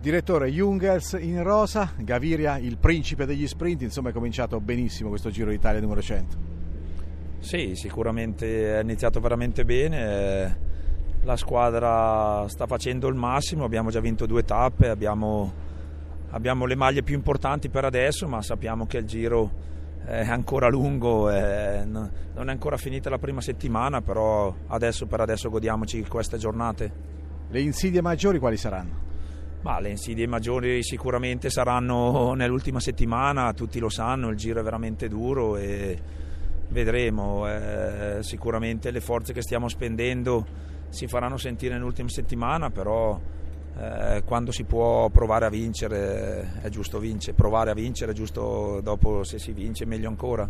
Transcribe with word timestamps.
Direttore 0.00 0.48
Jungels 0.48 1.14
in 1.20 1.42
rosa, 1.42 1.92
Gaviria 1.98 2.56
il 2.56 2.78
principe 2.78 3.26
degli 3.26 3.46
sprint, 3.46 3.82
insomma 3.82 4.08
è 4.08 4.12
cominciato 4.14 4.58
benissimo 4.58 5.10
questo 5.10 5.28
Giro 5.28 5.50
d'Italia 5.50 5.78
numero 5.78 6.00
100. 6.00 6.38
Sì, 7.40 7.74
sicuramente 7.74 8.78
è 8.78 8.80
iniziato 8.80 9.20
veramente 9.20 9.66
bene, 9.66 10.58
la 11.20 11.36
squadra 11.36 12.48
sta 12.48 12.66
facendo 12.66 13.08
il 13.08 13.14
massimo, 13.14 13.64
abbiamo 13.64 13.90
già 13.90 14.00
vinto 14.00 14.24
due 14.24 14.42
tappe, 14.42 14.88
abbiamo, 14.88 15.52
abbiamo 16.30 16.64
le 16.64 16.76
maglie 16.76 17.02
più 17.02 17.14
importanti 17.14 17.68
per 17.68 17.84
adesso, 17.84 18.26
ma 18.26 18.40
sappiamo 18.40 18.86
che 18.86 18.96
il 18.96 19.04
Giro 19.04 19.50
è 20.06 20.26
ancora 20.26 20.70
lungo, 20.70 21.28
è, 21.28 21.84
non 21.84 22.10
è 22.34 22.50
ancora 22.50 22.78
finita 22.78 23.10
la 23.10 23.18
prima 23.18 23.42
settimana, 23.42 24.00
però 24.00 24.54
adesso 24.68 25.04
per 25.04 25.20
adesso 25.20 25.50
godiamoci 25.50 26.02
queste 26.08 26.38
giornate. 26.38 26.90
Le 27.50 27.60
insidie 27.60 28.00
maggiori 28.00 28.38
quali 28.38 28.56
saranno? 28.56 29.09
Ma 29.62 29.78
le 29.78 29.90
insidie 29.90 30.26
maggiori 30.26 30.82
sicuramente 30.82 31.50
saranno 31.50 32.32
nell'ultima 32.32 32.80
settimana, 32.80 33.52
tutti 33.52 33.78
lo 33.78 33.90
sanno, 33.90 34.30
il 34.30 34.36
giro 34.36 34.60
è 34.60 34.62
veramente 34.62 35.06
duro 35.06 35.56
e 35.58 35.98
vedremo. 36.68 37.46
Eh, 37.46 38.18
sicuramente 38.20 38.90
le 38.90 39.00
forze 39.00 39.34
che 39.34 39.42
stiamo 39.42 39.68
spendendo 39.68 40.46
si 40.88 41.06
faranno 41.06 41.36
sentire 41.36 41.74
nell'ultima 41.74 42.08
settimana, 42.08 42.70
però 42.70 43.20
eh, 43.78 44.22
quando 44.24 44.50
si 44.50 44.64
può 44.64 45.10
provare 45.10 45.44
a 45.44 45.50
vincere 45.50 46.60
è 46.62 46.68
giusto 46.70 46.98
vincere, 46.98 47.36
provare 47.36 47.70
a 47.70 47.74
vincere 47.74 48.12
è 48.12 48.14
giusto 48.14 48.80
dopo 48.82 49.24
se 49.24 49.38
si 49.38 49.52
vince 49.52 49.84
meglio 49.84 50.08
ancora. 50.08 50.48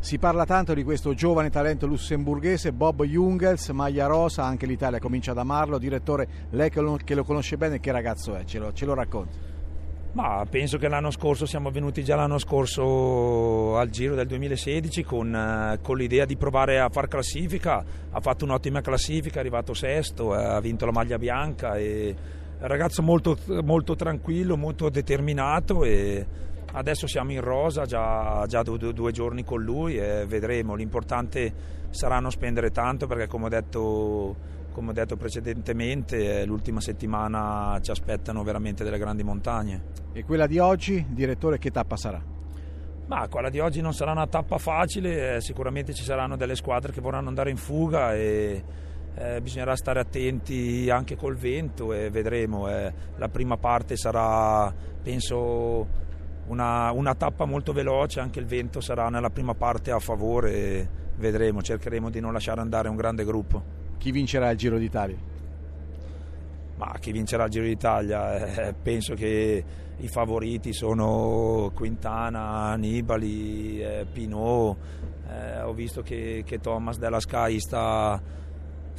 Si 0.00 0.18
parla 0.18 0.46
tanto 0.46 0.72
di 0.72 0.82
questo 0.82 1.12
giovane 1.12 1.50
talento 1.50 1.86
lussemburghese 1.86 2.72
Bob 2.72 3.04
Jungels, 3.04 3.68
maglia 3.68 4.06
rosa, 4.06 4.44
anche 4.44 4.64
l'Italia 4.64 4.98
comincia 4.98 5.32
ad 5.32 5.38
amarlo. 5.38 5.78
Direttore, 5.78 6.26
lei 6.50 6.70
che 6.70 6.80
lo, 6.80 7.24
conosce 7.24 7.58
bene, 7.58 7.80
che 7.80 7.92
ragazzo 7.92 8.34
è? 8.34 8.44
Ce 8.44 8.58
lo, 8.58 8.72
ce 8.72 8.86
lo 8.86 8.94
racconti? 8.94 9.38
Ma 10.12 10.44
penso 10.48 10.78
che 10.78 10.88
l'anno 10.88 11.10
scorso 11.10 11.44
siamo 11.44 11.70
venuti 11.70 12.02
già 12.02 12.16
l'anno 12.16 12.38
scorso 12.38 13.76
al 13.76 13.90
Giro 13.90 14.14
del 14.14 14.26
2016 14.26 15.04
con, 15.04 15.34
eh, 15.34 15.78
con, 15.82 15.98
l'idea 15.98 16.24
di 16.24 16.36
provare 16.36 16.80
a 16.80 16.88
far 16.88 17.06
classifica, 17.06 17.84
ha 18.10 18.20
fatto 18.20 18.44
un'ottima 18.44 18.80
classifica, 18.80 19.36
è 19.36 19.40
arrivato 19.40 19.74
sesto, 19.74 20.34
eh, 20.34 20.42
ha 20.42 20.60
vinto 20.60 20.86
la 20.86 20.92
maglia 20.92 21.18
bianca 21.18 21.76
è 21.76 22.14
ragazzo 22.60 23.02
molto, 23.02 23.38
molto 23.62 23.94
tranquillo, 23.94 24.56
molto 24.56 24.88
determinato 24.88 25.84
e 25.84 26.26
Adesso 26.72 27.06
siamo 27.06 27.32
in 27.32 27.40
rosa, 27.40 27.84
già, 27.84 28.44
già 28.46 28.62
due, 28.62 28.92
due, 28.92 29.12
giorni 29.12 29.44
con 29.44 29.62
lui 29.62 29.96
e 29.98 30.24
vedremo. 30.26 30.74
L'importante 30.74 31.52
sarà 31.90 32.20
non 32.20 32.30
spendere 32.30 32.70
tanto 32.70 33.06
perché 33.06 33.26
come 33.26 33.46
ho 33.46 33.48
detto, 33.48 34.36
come 34.72 34.90
ho 34.90 34.92
detto 34.92 35.16
precedentemente 35.16 36.44
l'ultima 36.44 36.80
settimana 36.80 37.78
ci 37.82 37.90
aspettano 37.90 38.44
veramente 38.44 38.84
delle 38.84 38.98
grandi 38.98 39.24
montagne. 39.24 39.82
E 40.12 40.24
quella 40.24 40.46
di 40.46 40.58
oggi, 40.58 41.04
direttore, 41.08 41.58
che 41.58 41.70
tappa 41.70 41.96
sarà? 41.96 42.22
Ma 43.06 43.26
quella 43.26 43.50
di 43.50 43.58
oggi 43.58 43.80
non 43.80 43.92
sarà 43.92 44.12
una 44.12 44.28
tappa 44.28 44.58
facile, 44.58 45.34
eh, 45.34 45.40
sicuramente 45.40 45.92
ci 45.92 46.04
saranno 46.04 46.36
delle 46.36 46.54
squadre 46.54 46.92
che 46.92 47.00
vorranno 47.00 47.26
andare 47.26 47.50
in 47.50 47.56
fuga 47.56 48.14
e 48.14 48.62
eh, 49.16 49.40
bisognerà 49.40 49.74
stare 49.74 49.98
attenti 49.98 50.88
anche 50.88 51.16
col 51.16 51.34
vento 51.34 51.92
e 51.92 52.08
vedremo. 52.10 52.68
Eh. 52.68 52.92
La 53.16 53.28
prima 53.28 53.56
parte 53.56 53.96
sarà, 53.96 54.72
penso, 55.02 55.88
una, 56.50 56.90
una, 56.90 57.14
tappa 57.14 57.44
molto 57.44 57.72
veloce, 57.72 58.20
anche 58.20 58.40
il 58.40 58.46
vento 58.46 58.80
sarà 58.80 59.08
nella 59.08 59.30
prima 59.30 59.54
parte 59.54 59.92
a 59.92 60.00
favore, 60.00 60.88
vedremo, 61.16 61.62
cercheremo 61.62 62.10
di 62.10 62.20
non 62.20 62.32
lasciare 62.32 62.60
andare 62.60 62.88
un 62.88 62.96
grande 62.96 63.24
gruppo. 63.24 63.78
Chi 63.98 64.10
vincerà 64.10 64.50
il 64.50 64.58
Giro 64.58 64.76
d'Italia? 64.76 65.16
Ma 66.76 66.96
chi 66.98 67.12
vincerà 67.12 67.44
il 67.44 67.50
Giro 67.50 67.66
d'Italia? 67.66 68.68
Eh, 68.68 68.74
penso 68.74 69.14
che 69.14 69.64
i 69.96 70.08
favoriti 70.08 70.72
sono 70.72 71.70
Quintana, 71.74 72.74
Nibali, 72.74 73.80
eh, 73.80 74.06
Pinot, 74.10 74.76
eh, 75.28 75.60
ho 75.60 75.72
visto 75.72 76.02
che, 76.02 76.42
che 76.44 76.58
Thomas 76.58 76.98
della 76.98 77.20
Sky 77.20 77.60
sta 77.60 78.20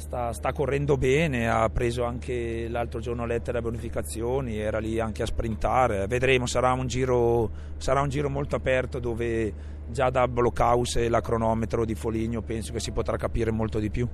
sta, 0.02 0.32
sta, 0.32 0.52
correndo 0.52 0.96
bene, 0.96 1.48
ha 1.48 1.68
preso 1.70 2.02
anche 2.02 2.66
l'altro 2.68 3.00
giorno 3.00 3.24
lettere 3.24 3.58
a 3.58 3.62
bonificazioni, 3.62 4.58
era 4.58 4.78
lì 4.78 4.98
anche 4.98 5.22
a 5.22 5.26
sprintare, 5.26 6.06
vedremo, 6.08 6.46
sarà 6.46 6.72
un 6.72 6.86
giro, 6.88 7.50
sarà 7.76 8.00
un 8.00 8.08
giro 8.08 8.28
molto 8.28 8.56
aperto 8.56 8.98
dove 8.98 9.70
già 9.88 10.10
da 10.10 10.26
blockhouse 10.26 11.04
e 11.04 11.08
la 11.08 11.20
cronometro 11.20 11.84
di 11.84 11.94
Foligno 11.94 12.40
penso 12.40 12.72
che 12.72 12.80
si 12.80 12.90
potrà 12.90 13.16
capire 13.16 13.50
molto 13.50 13.78
di 13.78 13.90
più. 13.90 14.08